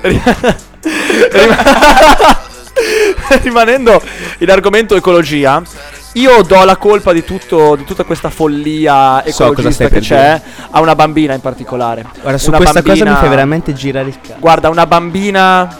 rimanendo 3.41 4.01
in 4.39 4.49
argomento 4.49 4.95
ecologia, 4.95 5.61
io 6.13 6.41
do 6.43 6.63
la 6.63 6.77
colpa 6.77 7.11
di, 7.13 7.23
tutto, 7.23 7.75
di 7.75 7.83
tutta 7.85 8.03
questa 8.03 8.29
follia 8.29 9.23
So 9.25 9.31
cosa 9.31 9.49
ecologista 9.49 9.71
stai 9.87 9.89
che 9.89 9.99
c'è 9.99 10.41
a 10.69 10.79
una 10.79 10.95
bambina 10.95 11.33
in 11.33 11.41
particolare. 11.41 12.05
Guarda, 12.21 12.37
su 12.37 12.49
Una 12.49 12.57
questa 12.57 12.81
cosa 12.81 12.93
bambina- 12.93 13.11
mi 13.11 13.17
fai 13.17 13.29
veramente 13.29 13.73
girare 13.73 14.09
il 14.09 14.17
cazzo. 14.21 14.39
Guarda, 14.39 14.69
una 14.69 14.85
bambina. 14.85 15.79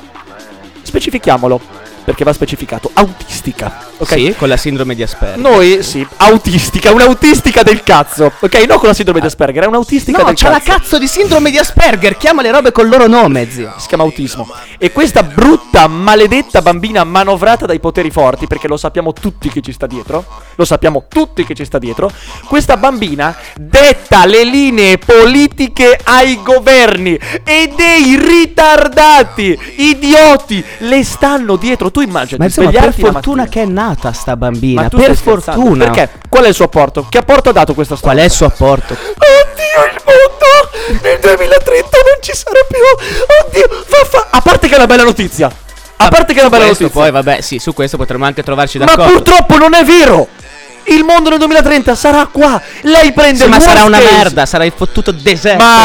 Specifichiamolo. 0.82 1.60
Perché 2.04 2.24
va 2.24 2.34
specificato. 2.34 2.90
Autistica. 2.94 3.92
Ok? 4.04 4.14
Sì, 4.14 4.36
con 4.38 4.48
la 4.48 4.58
sindrome 4.58 4.96
di 4.96 5.04
Asperger. 5.04 5.38
Noi, 5.40 5.82
sì, 5.84 6.06
autistica, 6.18 6.92
un'autistica 6.92 7.64
del 7.64 7.84
cazzo. 7.84 8.32
Ok, 8.40 8.66
non 8.68 8.78
con 8.78 8.88
la 8.90 8.94
sindrome 8.94 9.20
di 9.20 9.26
Asperger, 9.28 9.64
è 9.64 9.68
un'autistica 9.68 10.20
No, 10.20 10.26
del 10.26 10.36
c'ha 10.36 10.50
la 10.50 10.60
cazzo. 10.60 10.72
cazzo 10.72 11.00
di 11.00 11.08
sindrome 11.08 11.50
di 11.52 11.58
Asperger. 11.58 12.18
Chiama 12.18 12.42
le 12.42 12.52
robe 12.52 12.72
col 12.72 12.88
loro 12.90 13.08
nome, 13.08 13.50
zio. 13.50 13.74
si 13.78 13.88
chiama 13.88 14.04
autismo. 14.04 14.48
E 14.78 14.92
questa 14.92 15.24
brutta, 15.24 15.88
maledetta 15.88 16.62
bambina 16.62 17.04
manovrata 17.04 17.66
dai 17.66 17.80
poteri 17.80 18.12
forti, 18.12 18.48
perché 18.48 18.68
lo 18.68 18.78
sappiamo 18.78 19.14
tutti 19.14 19.50
che 19.50 19.62
ci 19.62 19.72
sta 19.72 19.88
dietro, 19.88 20.26
lo 20.56 20.66
sappiamo 20.66 21.06
tutti 21.08 21.44
che 21.46 21.54
ci 21.54 21.66
sta 21.66 21.80
dietro, 21.80 22.12
questa 22.48 22.78
bambina 22.78 23.36
detta 23.56 24.26
le 24.26 24.44
linee 24.44 24.98
politiche 24.98 25.98
ai 26.04 26.42
governi 26.44 27.18
e 27.44 27.72
dei 27.76 28.18
ritardati, 28.18 29.58
idioti, 29.78 30.64
le 30.80 31.04
stanno 31.04 31.56
dietro. 31.56 31.92
Tu 31.92 32.02
immagini, 32.02 32.40
Ma 32.40 32.46
insomma, 32.46 32.72
per 32.72 32.94
fortuna 32.94 33.48
che 33.48 33.62
è 33.62 33.66
nata 33.66 33.93
sta 34.14 34.36
bambina. 34.36 34.82
Ma 34.84 34.90
Per 34.90 35.16
fortuna. 35.16 35.86
Perché? 35.90 36.10
Qual 36.30 36.44
è 36.44 36.48
il 36.48 36.54
suo 36.54 36.66
apporto? 36.66 37.06
Che 37.10 37.18
apporto 37.18 37.50
ha 37.50 37.54
dato 37.54 37.74
questa 37.74 37.96
storia? 37.96 38.14
Qual 38.16 38.24
è 38.24 38.28
il 38.28 38.32
suo 38.36 38.46
apporto? 38.48 38.94
Oddio, 38.94 39.86
il 39.86 40.02
mondo 40.06 41.00
nel 41.02 41.20
2030 41.22 41.98
non 41.98 42.18
ci 42.22 42.32
sarà 42.34 42.60
più. 42.68 42.78
Oddio, 43.46 43.84
fa, 43.88 44.06
fa. 44.06 44.28
A 44.32 44.42
parte 44.42 44.68
che 44.68 44.74
è 44.74 44.78
una 44.78 44.88
bella 44.88 45.04
notizia. 45.04 45.50
A 45.96 46.08
parte 46.10 46.34
che 46.34 46.40
è 46.40 46.42
una 46.42 46.50
bella 46.50 46.66
questo 46.66 46.84
notizia. 46.84 47.02
poi, 47.04 47.12
vabbè, 47.12 47.40
sì, 47.42 47.60
su 47.60 47.74
questo 47.74 47.96
potremmo 47.98 48.26
anche 48.26 48.44
trovarci 48.44 48.78
Ma 48.78 48.86
d'accordo. 48.86 49.12
purtroppo 49.14 49.58
non 49.58 49.74
è 49.74 49.84
vero. 49.86 50.28
Il 50.86 51.06
mondo 51.06 51.30
nel 51.30 51.38
2030 51.40 51.96
sarà 51.96 52.28
qua. 52.30 52.62
Lei 52.82 53.14
prende 53.14 53.38
Sì, 53.38 53.44
il 53.46 53.50
ma 53.52 53.60
sarà 53.62 53.86
una 53.86 54.00
case. 54.00 54.12
merda, 54.16 54.46
sarà 54.46 54.66
il 54.66 54.74
fottuto 54.76 55.12
deserto. 55.14 55.64
Ma 55.64 55.80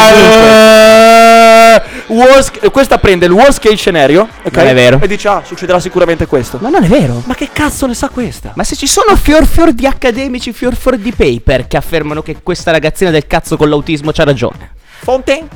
worst- 2.08 2.70
questa 2.70 2.98
prende 2.98 3.26
il 3.26 3.32
worst 3.32 3.60
case 3.60 3.76
scenario, 3.76 4.28
ok? 4.42 4.56
Non 4.56 4.66
è 4.66 4.74
vero. 4.74 4.98
E 5.00 5.06
dice 5.06 5.28
"Ah, 5.28 5.42
succederà 5.44 5.78
sicuramente 5.80 6.26
questo". 6.26 6.58
Ma 6.60 6.68
non 6.68 6.84
è 6.84 6.88
vero. 6.88 7.22
Ma 7.26 7.34
che 7.34 7.48
cazzo 7.52 7.86
ne 7.86 7.94
sa 7.94 8.08
questa? 8.08 8.52
Ma 8.54 8.64
se 8.64 8.76
ci 8.76 8.86
sono 8.86 9.14
fior 9.16 9.46
fior 9.46 9.72
di 9.72 9.86
accademici, 9.86 10.52
fior 10.52 10.74
fior 10.74 10.96
di 10.96 11.12
paper 11.12 11.66
che 11.66 11.76
affermano 11.76 12.22
che 12.22 12.36
questa 12.42 12.70
ragazzina 12.70 13.10
del 13.10 13.26
cazzo 13.26 13.56
con 13.56 13.68
l'autismo 13.68 14.10
c'ha 14.12 14.24
ragione. 14.24 14.70
Fonte? 15.00 15.46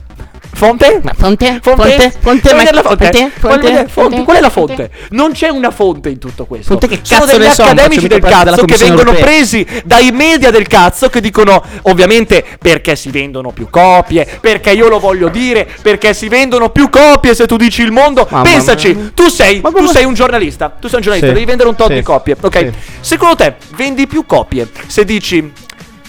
Fonte? 0.54 1.00
Ma 1.02 1.12
fonte? 1.16 1.59
Fonte? 1.62 1.82
Fonte? 1.82 2.12
Fonte? 2.21 2.54
Ma- 2.54 2.62
la 2.71 2.82
fonte? 2.82 3.04
fonte? 3.04 3.30
Fonte? 3.38 3.66
Fonte? 3.68 3.88
Fonte? 3.88 4.23
Qual 4.23 4.37
è 4.37 4.40
la 4.40 4.50
Fonte? 4.50 4.90
Non 5.11 5.32
c'è 5.32 5.49
una 5.49 5.71
fonte 5.71 6.09
in 6.11 6.18
tutto 6.18 6.44
questo. 6.44 6.68
Fonte 6.73 6.88
che 6.88 7.00
Sono 7.02 7.21
cazzo 7.23 7.37
degli 7.38 7.47
ne 7.47 7.52
accademici 7.52 8.06
del 8.06 8.21
cazzo 8.21 8.64
che 8.64 8.76
vengono 8.76 9.11
Europea. 9.11 9.25
presi 9.25 9.66
dai 9.85 10.11
media 10.12 10.50
del 10.50 10.66
cazzo 10.66 11.09
che 11.09 11.21
dicono 11.21 11.62
ovviamente 11.82 12.44
perché 12.61 12.97
si 12.97 13.11
vendono 13.11 13.50
più 13.50 13.68
copie, 13.71 14.28
perché 14.40 14.71
io 14.73 14.88
lo 14.88 14.99
voglio 14.99 15.28
dire, 15.28 15.66
perché 15.80 16.12
si 16.14 16.28
vendono 16.28 16.71
più 16.71 16.88
copie 16.90 17.35
se 17.35 17.47
tu 17.47 17.56
dici 17.56 17.82
il 17.82 17.90
mondo. 17.90 18.26
Mamma 18.30 18.44
Pensaci, 18.44 18.94
mia. 18.94 19.11
tu 19.14 19.28
sei, 19.28 19.61
Ma 19.61 19.71
tu 19.71 19.87
sei 19.87 20.04
un 20.04 20.14
giornalista, 20.14 20.68
tu 20.78 20.87
sei 20.87 20.97
un 20.97 21.02
giornalista, 21.02 21.28
Sì. 21.28 21.32
devi 21.35 21.47
vendere 21.47 21.68
un 21.71 21.75
tot 21.76 21.88
Sì. 21.88 21.94
di 21.94 22.02
copie, 22.02 22.37
ok? 22.40 22.59
Sì. 22.59 22.73
Secondo 23.00 23.37
te 23.37 23.54
vendi 23.75 24.06
più 24.06 24.26
copie 24.26 24.68
se 24.87 25.04
dici 25.04 25.52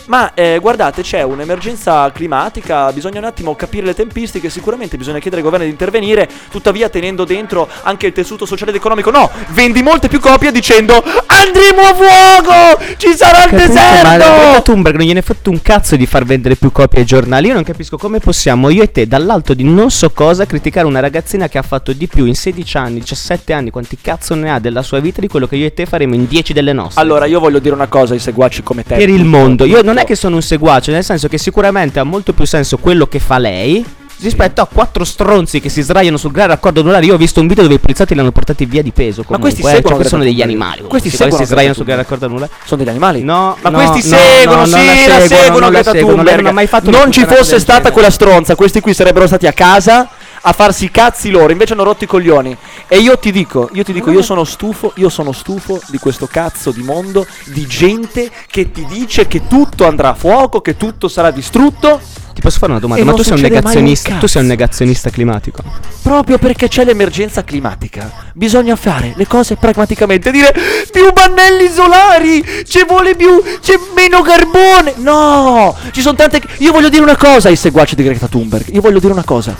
ma 0.06 0.34
eh, 0.34 0.58
guardate, 0.60 1.02
c'è 1.02 1.24
un'emergenza 1.24 2.12
climatica, 2.12 2.92
bisogna 2.92 3.20
un 3.20 3.26
attimo 3.26 3.56
capire 3.56 3.86
le 3.86 3.96
tempistiche, 3.96 4.50
sicuramente 4.50 4.98
bisogna 4.98 5.20
chiedere 5.20 5.42
ai 5.42 5.48
governi 5.48 5.66
di 5.66 5.72
intervenire, 5.72 6.30
tuttavia 6.50 6.90
tenendo 6.90 7.24
dentro 7.24 7.68
anche 7.84 8.08
il 8.08 8.14
tessuto 8.14 8.46
sociale 8.46 8.72
ed 8.72 8.78
economico. 8.78 9.12
No, 9.12 9.30
vendi 9.50 9.82
molte 9.82 10.08
più 10.08 10.20
copie 10.20 10.52
dicendo 10.52 10.94
andremo 10.94 11.82
a 11.82 11.94
fuoco, 11.96 12.84
ci 12.98 13.16
sarà 13.16 13.44
il 13.44 13.50
Che 13.50 13.56
appunto, 13.56 13.74
Ma 13.74 14.18
deserto. 14.18 14.62
Thunberg 14.64 14.98
non 14.98 15.06
gliene 15.06 15.20
è 15.20 15.24
fatto 15.24 15.50
un 15.50 15.62
cazzo 15.62 15.96
di 15.96 16.06
far 16.06 16.26
vendere 16.26 16.56
più 16.56 16.72
copie 16.72 17.00
ai 17.00 17.06
giornali. 17.06 17.48
Io 17.48 17.54
non 17.54 17.64
capisco 17.64 17.98
come 17.98 18.20
possiamo 18.20 18.70
io 18.70 18.84
e 18.84 18.92
te 18.92 19.08
dall'alto 19.08 19.54
di 19.54 19.64
non 19.64 19.90
so 19.90 20.10
cosa 20.12 20.46
criticare 20.46 20.86
una 20.86 21.00
ragazzina 21.00 21.48
che 21.48 21.58
ha 21.58 21.62
fatto 21.62 21.94
di 21.94 22.08
più 22.08 22.26
in 22.26 22.36
16 22.36 22.78
anni, 22.78 23.00
17 23.00 23.54
anni, 23.54 23.70
quanti 23.70 23.98
cazzo 24.02 24.36
ne 24.36 24.52
ha 24.52 24.60
della 24.60 24.82
sua 24.82 25.00
vita 25.00 25.22
di 25.22 25.28
quello 25.28 25.48
che 25.48 25.56
io 25.56 25.66
e 25.66 25.74
te 25.74 25.86
faremo 25.86 26.14
in 26.14 26.28
10 26.28 26.54
delle 26.54 26.74
nostre. 26.74 27.02
Allora, 27.02 27.26
io 27.26 27.40
voglio 27.40 27.60
dire 27.60 27.74
una 27.74 27.88
cosa 27.88 28.14
ai 28.14 28.20
seguaci 28.20 28.64
come 28.64 28.84
te. 28.84 28.96
per 28.96 29.10
il 29.10 29.24
mondo. 29.24 29.66
Io 29.66 29.82
non 29.82 29.93
è 29.98 30.02
tutto. 30.02 30.14
che 30.14 30.20
sono 30.20 30.36
un 30.36 30.42
seguace, 30.42 30.92
nel 30.92 31.04
senso 31.04 31.28
che 31.28 31.38
sicuramente 31.38 32.00
ha 32.00 32.04
molto 32.04 32.34
più 32.34 32.46
senso 32.46 32.78
quello 32.78 33.08
che 33.08 33.20
fa 33.20 33.38
lei 33.38 33.86
rispetto 34.20 34.62
a 34.62 34.68
quattro 34.72 35.04
stronzi 35.04 35.60
che 35.60 35.70
si 35.70 35.82
sdraiano 35.82 36.18
sul 36.18 36.32
gran 36.32 36.48
raccordo 36.48 36.80
anulare. 36.80 37.06
Io 37.06 37.16
ho 37.16 37.18
visto 37.18 37.42
un 37.42 37.48
video 37.48 37.64
dove 37.64 37.76
i 37.76 37.80
poliziotti 37.80 38.14
li 38.14 38.20
hanno 38.22 38.32
portati 38.32 38.66
via 38.66 38.82
di 38.82 38.92
peso. 38.92 39.22
Ma 39.22 39.38
Comunque, 39.38 39.52
questi 39.52 39.62
eh, 39.62 39.76
seguono 39.76 39.88
cioè, 39.88 39.96
questi 39.96 40.10
sono 40.10 40.24
Greta 40.24 40.38
degli 40.38 40.50
animali. 40.50 40.82
Questi 40.88 41.10
qua 41.10 41.18
seguono 41.18 41.44
si 41.44 41.46
sdraiano 41.46 41.74
Greta 41.74 41.76
sul 41.76 41.86
gran 41.86 41.98
raccordo 41.98 42.26
anulare. 42.26 42.52
Sono 42.64 42.84
degli 42.84 42.90
animali? 42.90 43.24
No, 43.24 43.58
Ma 43.62 43.70
no, 43.70 43.78
questi 43.78 44.10
no, 44.10 44.18
seguono, 44.18 44.60
no, 44.62 44.66
sì, 44.66 44.72
non 44.74 44.86
la 44.86 45.18
la 45.18 45.28
seguono, 45.28 45.60
non 45.60 45.60
la 45.60 45.70
Greta 45.70 45.92
seguono, 45.92 46.16
Thunberg. 46.16 46.42
non 46.42 46.54
una 46.54 46.98
Non 46.98 47.12
ci 47.12 47.26
fosse 47.26 47.60
stata 47.60 47.92
quella 47.92 48.10
stronza, 48.10 48.56
questi 48.56 48.80
qui 48.80 48.94
sarebbero 48.94 49.28
stati 49.28 49.48
a 49.48 49.54
casa 49.54 50.10
a 50.46 50.54
farsi 50.54 50.86
i 50.86 50.92
cazzi 50.92 51.30
loro, 51.30 51.52
invece 51.52 51.74
hanno 51.74 51.84
rotto 51.84 52.04
i 52.04 52.08
coglioni. 52.08 52.56
E 52.88 52.98
io 52.98 53.18
ti 53.18 53.32
dico, 53.32 53.70
io 53.74 53.84
ti 53.84 53.94
dico, 53.94 54.12
io 54.12 54.22
sono 54.22 54.44
stufo, 54.44 54.92
io 54.96 55.10
sono 55.10 55.32
stufo 55.32 55.82
di 55.88 55.98
questo 55.98 56.28
cazzo 56.28 56.72
di 56.72 56.84
mondo, 56.84 57.26
di 57.46 57.66
gente 57.66 58.30
che 58.48 58.72
ti 58.72 58.86
dice 58.86 59.28
che 59.28 59.48
tutto 59.48 59.86
andrà 59.86 60.10
a 60.10 60.14
fuoco, 60.14 60.62
che 60.62 60.76
tutto 60.76 61.08
sarà 61.08 61.32
distrutto, 61.32 62.00
Ti 62.34 62.42
posso 62.42 62.58
fare 62.58 62.72
una 62.72 62.82
domanda? 62.82 63.04
E 63.04 63.06
Ma 63.06 63.14
tu 63.14 63.22
sei 63.22 63.34
un 63.36 63.42
mai 63.42 63.50
un 63.50 63.56
negazionista. 63.56 64.18
Tu 64.18 64.28
sei 64.28 64.42
un 64.42 64.48
negazionista 64.48 65.10
climatico. 65.12 65.62
proprio 66.02 66.40
perché 66.40 66.68
c'è 66.68 66.84
l'emergenza 66.84 67.44
climatica. 67.44 68.12
Bisogna 68.34 68.76
fare 68.76 69.14
le 69.16 69.28
cose 69.28 69.56
pragmaticamente, 69.56 70.32
dire 70.32 70.52
più 70.92 71.14
pannelli 71.14 71.70
solari, 71.70 72.44
ci 72.68 72.84
vuole 72.88 73.16
più, 73.16 73.42
c'è 73.62 73.76
meno 73.96 74.22
carbone. 74.22 74.96
No, 74.98 75.76
ci 75.92 76.02
sono 76.02 76.16
tante 76.16 76.42
Io 76.58 76.72
voglio 76.72 76.90
dire 76.90 77.04
una 77.04 77.18
cosa 77.18 77.50
ai 77.50 77.56
seguaci 77.56 77.96
di 77.96 78.04
Greta 78.04 78.28
Thunberg. 78.28 78.74
Io 78.74 78.82
voglio 78.82 79.00
dire 79.00 79.14
una 79.14 79.24
cosa. 79.24 79.56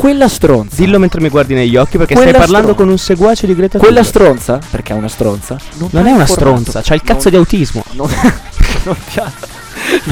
Quella 0.00 0.28
stronza 0.28 0.76
Dillo 0.76 0.98
mentre 0.98 1.20
mi 1.20 1.28
guardi 1.28 1.52
negli 1.52 1.76
occhi 1.76 1.98
perché 1.98 2.14
Quella 2.14 2.30
stai 2.30 2.40
parlando 2.40 2.68
stron- 2.72 2.86
con 2.86 2.88
un 2.88 2.98
seguace 2.98 3.46
di 3.46 3.54
Greta 3.54 3.78
Quella 3.78 4.00
Thunberg. 4.02 4.38
stronza, 4.38 4.58
perché 4.70 4.94
è 4.94 4.96
una 4.96 5.08
stronza, 5.08 5.58
non, 5.74 5.88
Non 5.92 6.06
è 6.06 6.10
ha 6.10 6.14
una 6.14 6.26
stronza, 6.26 6.80
c'ha 6.82 6.94
il 6.94 7.02
cazzo 7.02 7.28
Non- 7.28 7.32
di 7.32 7.36
autismo. 7.36 7.84
non, 7.92 8.08
non 8.84 8.96
ti 9.12 9.18
ha, 9.18 9.32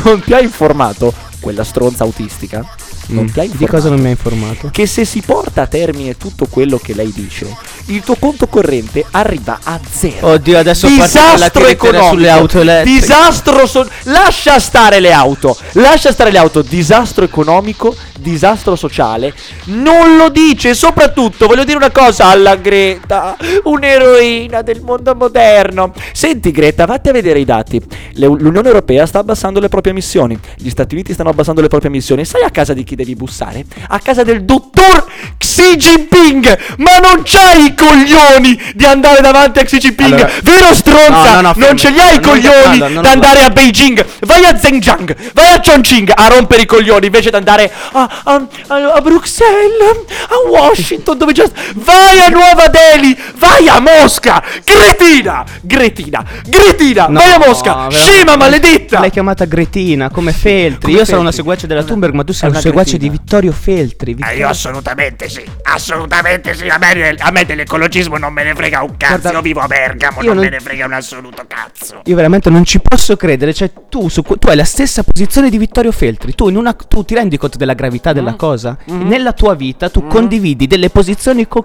non 0.04 0.20
ti 0.22 0.32
ha 0.34 0.40
informato 0.40 1.12
quella 1.40 1.64
stronza 1.64 2.04
autistica. 2.04 2.62
Non 3.10 3.24
Mm. 3.24 3.28
ti 3.28 3.38
ha 3.40 3.42
Di 3.44 3.48
informato 3.48 3.72
cosa 3.76 3.88
non 3.88 4.00
mi 4.00 4.04
hai 4.04 4.10
informato? 4.10 4.68
che 4.70 4.86
se 4.86 5.06
si 5.06 5.22
porta 5.22 5.62
a 5.62 5.66
termine 5.66 6.18
tutto 6.18 6.44
quello 6.50 6.76
che 6.76 6.92
lei 6.92 7.10
dice, 7.10 7.46
il 7.88 8.02
tuo 8.02 8.16
conto 8.16 8.46
corrente 8.48 9.04
arriva 9.12 9.58
a 9.62 9.78
zero. 9.90 10.28
Oddio, 10.32 10.58
adesso 10.58 10.86
Disastro 10.88 11.66
economico, 11.66 12.08
sulle 12.10 12.30
auto 12.30 12.60
elettriche. 12.60 13.00
disastro 13.00 13.66
so- 13.66 13.88
lascia 14.04 14.58
stare 14.58 15.00
le 15.00 15.12
auto, 15.12 15.56
lascia 15.72 16.12
stare 16.12 16.30
le 16.30 16.38
auto, 16.38 16.62
disastro 16.62 17.24
economico, 17.24 17.94
disastro 18.18 18.76
sociale, 18.76 19.32
non 19.66 20.16
lo 20.16 20.28
dice, 20.28 20.74
soprattutto 20.74 21.46
voglio 21.46 21.64
dire 21.64 21.76
una 21.76 21.90
cosa 21.90 22.26
alla 22.26 22.56
Greta, 22.56 23.36
un'eroina 23.64 24.62
del 24.62 24.80
mondo 24.82 25.14
moderno. 25.14 25.92
Senti 26.12 26.50
Greta, 26.50 26.84
vatti 26.84 27.08
a 27.08 27.12
vedere 27.12 27.38
i 27.38 27.44
dati. 27.44 27.80
Le- 28.14 28.26
L'Unione 28.26 28.66
Europea 28.68 29.06
sta 29.06 29.20
abbassando 29.20 29.60
le 29.60 29.68
proprie 29.68 29.92
emissioni, 29.92 30.38
gli 30.56 30.68
Stati 30.68 30.94
Uniti 30.94 31.12
stanno 31.14 31.30
abbassando 31.30 31.60
le 31.60 31.68
proprie 31.68 31.90
emissioni. 31.90 32.24
Sai 32.24 32.42
a 32.42 32.50
casa 32.50 32.74
di 32.74 32.84
chi 32.84 32.94
devi 32.96 33.14
bussare? 33.14 33.64
A 33.88 33.98
casa 34.00 34.22
del 34.24 34.44
dottor 34.44 35.06
Xi 35.38 35.76
Jinping, 35.76 36.58
ma 36.78 36.98
non 36.98 37.22
c'hai 37.24 37.74
coglioni 37.78 38.60
di 38.74 38.84
andare 38.84 39.20
davanti 39.20 39.58
a 39.60 39.64
Xi 39.64 39.78
Jinping, 39.78 40.12
Allora- 40.12 40.30
vero 40.42 40.74
stronza? 40.74 41.34
No, 41.34 41.40
no, 41.40 41.40
no, 41.40 41.66
non 41.66 41.76
ce 41.76 41.90
li 41.90 42.00
hai 42.00 42.16
i 42.16 42.20
coglioni 42.20 42.78
da 43.00 43.10
andare 43.10 43.42
a 43.44 43.50
Beijing, 43.50 44.04
vai 44.20 44.44
a 44.44 44.56
Zhejiang, 44.58 45.14
vai 45.32 45.52
a 45.52 45.60
Chongqing 45.60 46.12
a 46.14 46.28
rompere 46.28 46.62
i 46.62 46.66
coglioni 46.66 47.06
invece 47.06 47.30
di 47.30 47.36
andare 47.36 47.70
a, 47.92 48.20
a- 48.24 48.46
a- 48.66 48.92
a 48.94 49.00
Bruxelles, 49.00 50.04
a 50.28 50.48
Washington, 50.50 51.16
dove 51.18 51.32
già 51.32 51.44
vai 51.74 52.18
a 52.20 52.28
Nuova 52.28 52.66
Delhi, 52.68 53.16
vai 53.36 53.68
a 53.68 53.80
Mosca, 53.80 54.42
Gretina, 54.64 55.44
Gretina, 55.62 56.24
Gretina, 56.46 57.06
vai 57.06 57.32
a 57.32 57.38
Mosca, 57.38 57.86
scema 57.90 58.36
maledetta. 58.36 59.00
L'hai 59.00 59.10
chiamata 59.10 59.44
Gretina, 59.44 60.10
come 60.10 60.32
Feltri. 60.32 60.78
Come 60.92 60.98
Io 60.98 61.04
sono 61.04 61.20
una 61.20 61.30
Feltri. 61.30 61.36
seguace 61.36 61.66
della 61.66 61.80
Una- 61.80 61.88
Thunberg, 61.88 62.14
ma 62.14 62.24
tu 62.24 62.32
sei 62.32 62.48
un 62.48 62.54
una 62.54 62.62
seguace 62.62 62.96
di 62.98 63.08
Vittorio 63.08 63.52
Feltri. 63.52 64.12
Eh, 64.12 64.14
Vittorio- 64.14 64.38
io 64.38 64.48
assolutamente 64.48 65.28
sì, 65.28 65.44
assolutamente 65.62 66.54
sì. 66.54 66.68
A 66.68 66.78
me, 66.78 67.14
a 67.18 67.30
me 67.30 67.44
dell'ecologismo 67.68 68.16
non 68.16 68.32
me 68.32 68.44
ne 68.44 68.54
frega 68.54 68.82
un 68.82 68.96
cazzo. 68.96 69.12
Guarda, 69.20 69.32
io 69.32 69.40
vivo 69.42 69.60
a 69.60 69.66
Bergamo, 69.66 70.22
non, 70.22 70.34
non- 70.34 70.44
me 70.44 70.50
ne 70.50 70.60
frega 70.60 70.86
un 70.86 70.92
assoluto 70.94 71.44
cazzo. 71.46 72.00
Io 72.04 72.16
veramente 72.16 72.48
non 72.50 72.64
ci 72.64 72.80
posso 72.80 73.16
credere. 73.16 73.52
Cioè, 73.52 73.70
tu, 73.88 74.08
su, 74.08 74.22
tu 74.22 74.48
hai 74.48 74.56
la 74.56 74.64
stessa 74.64 75.02
posizione 75.02 75.50
di 75.50 75.58
Vittorio 75.58 75.92
Feltri. 75.92 76.34
Tu, 76.34 76.48
in 76.48 76.56
una, 76.56 76.72
tu 76.72 77.04
ti 77.04 77.14
rendi 77.14 77.36
conto 77.36 77.58
della 77.58 77.74
gravità 77.74 78.10
Mm. 78.10 78.14
della 78.14 78.34
cosa? 78.34 78.76
Nella 78.86 79.32
tua 79.32 79.54
vita 79.54 79.90
tu 79.90 80.06
condividi 80.06 80.66
delle 80.66 80.88
posizioni 80.88 81.46
con 81.46 81.64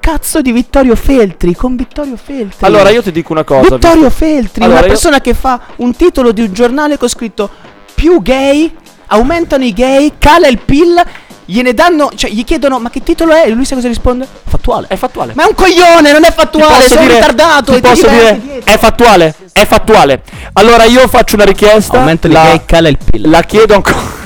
cazzo 0.00 0.40
di 0.40 0.50
Vittorio 0.52 0.96
Feltri. 0.96 1.54
Con 1.54 1.76
Vittorio 1.76 2.16
Feltri. 2.16 2.66
Allora 2.66 2.90
io 2.90 3.02
ti 3.02 3.12
dico 3.12 3.32
una 3.32 3.44
cosa. 3.44 3.74
Vittorio 3.76 4.08
visto- 4.08 4.10
Feltri, 4.10 4.62
Allora, 4.64 4.78
una 4.80 4.86
io- 4.86 4.92
persona 4.92 5.20
che 5.20 5.34
fa 5.34 5.60
un 5.76 5.94
titolo 5.94 6.32
di 6.32 6.40
un 6.42 6.52
giornale 6.52 6.96
con 6.98 7.08
scritto 7.08 7.48
più 7.94 8.20
gay, 8.20 8.74
aumentano 9.06 9.64
i 9.64 9.72
gay, 9.72 10.12
cala 10.18 10.48
il 10.48 10.58
PIL, 10.58 11.00
gliene 11.46 11.72
danno, 11.74 12.10
cioè 12.14 12.30
gli 12.30 12.44
chiedono 12.44 12.78
ma 12.78 12.90
che 12.90 13.02
titolo 13.02 13.32
è? 13.32 13.46
E 13.46 13.50
lui 13.50 13.64
sa 13.64 13.74
cosa 13.74 13.88
risponde? 13.88 14.26
Fattuale. 14.46 14.86
È 14.88 14.96
fattuale. 14.96 15.32
Ma 15.34 15.44
è 15.44 15.46
un 15.46 15.54
coglione, 15.54 16.12
non 16.12 16.24
è 16.24 16.32
fattuale, 16.32 16.74
posso 16.82 16.88
sei 16.88 16.98
dire- 16.98 17.14
ritardato 17.14 17.72
ti 17.74 17.80
posso 17.80 18.08
dire 18.08 18.40
dietro. 18.42 18.72
è 18.72 18.78
fattuale 18.78 19.34
è 19.52 19.64
fattuale 19.64 20.22
allora 20.54 20.84
io 20.84 21.06
faccio 21.08 21.36
una 21.36 21.44
richiesta 21.44 21.98
Aumentano 21.98 22.34
la, 22.34 22.42
i 22.42 22.44
gay, 22.48 22.60
cala 22.66 22.88
il 22.88 22.98
PIL. 23.02 23.30
la 23.30 23.42
chiedo 23.42 23.74
ancora 23.74 24.24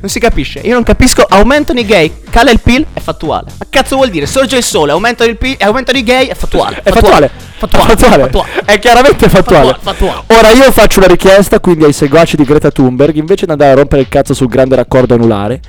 Non 0.00 0.08
si 0.08 0.20
capisce, 0.20 0.60
io 0.60 0.74
non 0.74 0.82
capisco, 0.84 1.24
aumentano 1.28 1.80
i 1.80 1.84
gay, 1.84 2.20
cala 2.30 2.50
il 2.52 2.60
PIL, 2.60 2.86
è 2.92 3.00
fattuale. 3.00 3.46
Ma 3.58 3.66
cazzo 3.68 3.96
vuol 3.96 4.08
dire? 4.08 4.26
Sorge 4.26 4.56
il 4.56 4.62
sole, 4.62 4.92
aumentano 4.92 5.28
il 5.28 5.36
PIL, 5.36 5.56
aumentano 5.60 5.98
i 5.98 6.04
gay, 6.04 6.26
è 6.26 6.34
fattuale. 6.34 6.80
È 6.82 6.90
fattuale. 6.92 7.30
Fattuale. 7.56 7.92
È 7.92 7.96
fattuale. 7.96 8.22
Fattuale. 8.22 8.50
È 8.64 8.78
chiaramente 8.78 9.28
fattuale. 9.28 9.76
Fattuale, 9.80 10.22
Ora 10.28 10.50
io 10.50 10.70
faccio 10.70 11.00
una 11.00 11.08
richiesta 11.08 11.58
quindi 11.58 11.84
ai 11.84 11.92
seguaci 11.92 12.36
di 12.36 12.44
Greta 12.44 12.70
Thunberg, 12.70 13.16
invece 13.16 13.46
di 13.46 13.50
andare 13.52 13.72
a 13.72 13.74
rompere 13.74 14.02
il 14.02 14.08
cazzo 14.08 14.32
sul 14.32 14.46
grande 14.48 14.76
raccordo 14.76 15.14
anulare, 15.14 15.60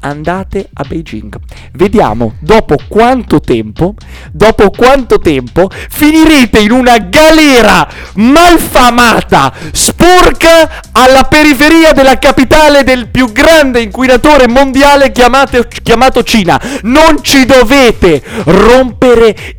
andate 0.00 0.68
a 0.72 0.84
Beijing. 0.86 1.34
Vediamo 1.72 2.34
dopo 2.40 2.76
quanto 2.88 3.40
tempo, 3.40 3.94
dopo 4.32 4.70
quanto 4.70 5.18
tempo 5.18 5.68
finirete 5.70 6.58
in 6.60 6.72
una 6.72 6.98
galera 6.98 7.88
malfamata, 8.14 9.52
sporca 9.72 10.82
alla 10.92 11.24
periferia 11.24 11.92
della 11.92 12.18
capitale 12.18 12.84
del 12.84 13.08
più 13.08 13.32
grande 13.32 13.80
inquinatore 13.80 14.48
mondiale 14.48 15.12
chiamato, 15.12 15.66
chiamato 15.82 16.22
Cina. 16.22 16.60
Non 16.82 17.22
ci 17.22 17.44
dovete 17.46 18.22
rompere 18.44 18.97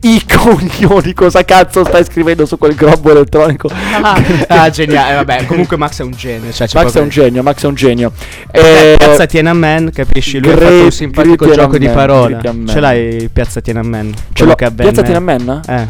i 0.02 0.22
coglioni. 0.28 1.14
Cosa 1.14 1.44
cazzo 1.44 1.84
stai 1.86 2.04
scrivendo 2.04 2.46
su 2.46 2.58
quel 2.58 2.76
globo 2.76 3.12
elettronico? 3.12 3.70
Ah, 4.02 4.22
ah, 4.48 4.70
geniale, 4.70 5.16
vabbè, 5.16 5.46
comunque 5.46 5.78
Max 5.78 6.00
è 6.00 6.04
un 6.04 6.12
genio. 6.12 6.52
Cioè, 6.52 6.68
Max 6.74 6.96
è 6.96 7.00
un 7.02 7.10
genio, 7.10 7.44
Max 7.44 7.64
è 7.64 7.68
un 7.68 7.76
genio. 7.76 8.12
Eh, 8.52 8.60
Eh, 8.60 8.96
Piazza 8.98 9.26
Tiananmen, 9.26 9.92
capisci? 9.94 10.40
Lui 10.40 10.52
ha 10.52 10.58
fatto 10.58 10.84
un 10.84 10.92
simpatico 10.92 11.52
gioco 11.52 11.78
di 11.78 11.88
Tiananmen. 12.42 12.68
Ce 12.68 12.80
l'hai 12.80 13.30
Piazza 13.32 13.62
Tiananmen? 13.62 14.14
ce 14.14 14.22
Quello 14.34 14.50
l'ho- 14.52 14.56
che 14.56 14.66
avvenne 14.66 14.92
Piazza 14.92 15.02
Tiananmen? 15.04 15.62
Eh, 15.68 15.88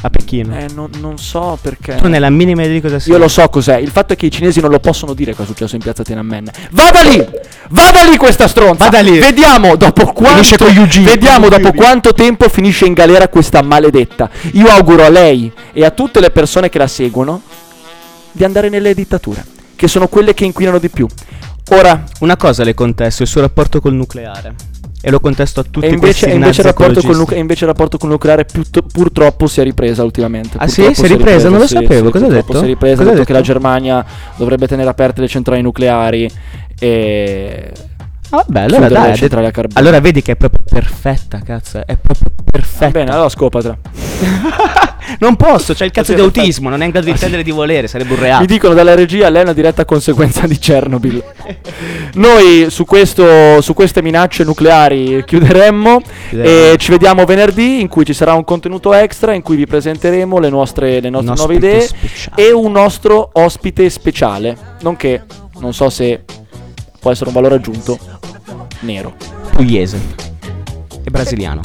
a 0.00 0.10
Pechino. 0.10 0.56
Eh, 0.56 0.66
non, 0.74 0.90
non 1.00 1.18
so 1.18 1.58
perché. 1.60 1.96
Tu 1.96 2.08
nella 2.08 2.30
minima 2.30 2.62
idea 2.62 2.74
di 2.74 2.80
cosa 2.80 2.98
sia. 2.98 3.12
Io 3.12 3.18
lo 3.18 3.28
so 3.28 3.48
cos'è. 3.48 3.76
Il 3.76 3.90
fatto 3.90 4.12
è 4.12 4.16
che 4.16 4.26
i 4.26 4.30
cinesi 4.30 4.60
non 4.60 4.70
lo 4.70 4.78
possono 4.78 5.14
dire 5.14 5.32
cosa 5.32 5.44
è 5.44 5.46
successo 5.46 5.74
in 5.74 5.82
piazza 5.82 6.02
Tiananmen. 6.02 6.50
Vada 6.70 7.02
lì! 7.02 7.24
Vada 7.70 8.04
lì 8.04 8.16
questa 8.16 8.48
stronza! 8.48 8.84
Vada 8.84 9.00
lì. 9.00 9.18
Vediamo 9.18 9.76
dopo 9.76 10.12
Finisce 10.14 10.56
quanto. 10.56 11.02
Vediamo 11.02 11.48
dopo 11.48 11.72
quanto 11.72 12.12
tempo 12.12 12.48
finisce 12.48 12.86
in 12.86 12.92
galera 12.92 13.28
questa 13.28 13.62
maledetta. 13.62 14.30
Io 14.52 14.68
auguro 14.68 15.04
a 15.04 15.08
lei 15.08 15.52
e 15.72 15.84
a 15.84 15.90
tutte 15.90 16.20
le 16.20 16.30
persone 16.30 16.68
che 16.68 16.78
la 16.78 16.86
seguono 16.86 17.42
di 18.32 18.44
andare 18.44 18.68
nelle 18.68 18.94
dittature, 18.94 19.44
che 19.74 19.88
sono 19.88 20.08
quelle 20.08 20.34
che 20.34 20.44
inquinano 20.44 20.78
di 20.78 20.88
più. 20.88 21.06
Ora, 21.70 22.04
Una 22.20 22.36
cosa 22.36 22.64
le 22.64 22.74
contesto, 22.74 23.22
il 23.22 23.28
suo 23.28 23.40
rapporto 23.42 23.80
col 23.80 23.92
nucleare. 23.92 24.54
E 25.00 25.10
lo 25.12 25.20
contesto 25.20 25.60
a 25.60 25.62
tutti 25.62 25.86
e 25.86 25.90
invece, 25.90 26.28
e 26.28 26.34
invece 26.34 26.60
il 26.60 26.66
rapporto 26.66 27.00
e 27.34 27.38
invece 27.38 27.64
il 27.64 27.70
rapporto 27.70 27.98
nucleare 28.08 28.44
piutto- 28.44 28.82
purtroppo 28.82 29.46
si 29.46 29.60
è 29.60 29.62
ripresa 29.62 30.02
ultimamente. 30.02 30.56
Ah, 30.58 30.66
sì? 30.66 30.92
Si 30.92 31.04
è 31.04 31.06
ripresa? 31.06 31.48
Non 31.48 31.60
lo 31.60 31.66
sì, 31.68 31.74
sapevo. 31.74 32.06
sì, 32.06 32.10
Cosa 32.12 32.24
ha 32.24 32.28
purtroppo 32.28 32.46
detto? 32.52 32.58
Si 32.58 32.64
è 32.64 32.66
ripresa, 32.66 32.96
Cosa 32.96 33.08
ha 33.08 33.12
ha 33.12 33.14
detto 33.14 33.24
che 33.26 33.32
la 33.32 33.38
detto? 33.38 33.52
Germania 33.52 34.04
dovrebbe 34.36 34.66
tenere 34.66 34.88
aperte 34.90 35.20
le 35.20 35.28
centrali 35.28 35.62
nucleari 35.62 36.28
e 36.80 37.72
Ah, 38.30 38.44
vabbè, 38.46 38.60
allora 38.60 38.88
dai. 38.88 39.12
detto- 39.12 39.50
carbone. 39.52 39.80
Allora 39.80 40.00
vedi 40.00 40.20
che 40.20 40.32
è 40.32 40.36
proprio 40.36 40.62
perfetta, 40.68 41.40
cazzo. 41.44 41.78
È 41.86 41.96
proprio 41.96 42.30
Va 42.36 42.42
perfetta. 42.50 42.90
bene, 42.90 43.10
allora 43.12 43.28
scopatra. 43.28 43.78
Non 45.20 45.36
posso, 45.36 45.72
c'è 45.72 45.86
il 45.86 45.90
cazzo 45.90 46.12
di 46.12 46.20
autismo, 46.20 46.68
non 46.68 46.82
è 46.82 46.84
in 46.84 46.90
grado 46.90 47.06
di 47.06 47.12
intendere 47.12 47.42
di 47.42 47.50
volere, 47.50 47.88
sarebbe 47.88 48.12
un 48.12 48.18
Mi 48.18 48.24
reato. 48.26 48.44
dicono 48.44 48.74
dalla 48.74 48.94
regia, 48.94 49.28
lei 49.30 49.40
è 49.40 49.44
una 49.44 49.54
diretta 49.54 49.86
conseguenza 49.86 50.46
di 50.46 50.58
Chernobyl. 50.58 51.24
Noi 52.14 52.66
su, 52.68 52.84
questo, 52.84 53.60
su 53.62 53.72
queste 53.72 54.02
minacce 54.02 54.44
nucleari 54.44 55.24
chiuderemmo 55.24 56.00
e 56.30 56.74
ci 56.78 56.90
vediamo 56.90 57.24
venerdì 57.24 57.80
in 57.80 57.88
cui 57.88 58.04
ci 58.04 58.12
sarà 58.12 58.34
un 58.34 58.44
contenuto 58.44 58.92
extra 58.92 59.32
in 59.32 59.40
cui 59.42 59.56
vi 59.56 59.66
presenteremo 59.66 60.38
le 60.38 60.50
nostre, 60.50 61.00
le 61.00 61.08
nostre 61.10 61.34
nuove 61.34 61.54
idee 61.54 61.80
speciale. 61.80 62.42
e 62.42 62.52
un 62.52 62.70
nostro 62.70 63.30
ospite 63.32 63.88
speciale, 63.88 64.56
nonché, 64.82 65.24
non 65.60 65.72
so 65.72 65.88
se 65.88 66.24
può 67.00 67.10
essere 67.10 67.28
un 67.28 67.34
valore 67.34 67.54
aggiunto, 67.54 67.98
nero. 68.80 69.14
Pugliese. 69.52 69.98
E 71.02 71.10
brasiliano. 71.10 71.62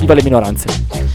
Viva 0.00 0.14
le 0.14 0.22
minoranze. 0.22 1.14